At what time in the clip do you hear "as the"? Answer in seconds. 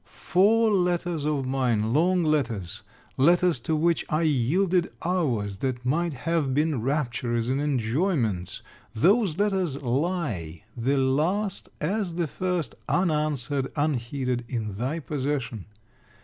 11.79-12.25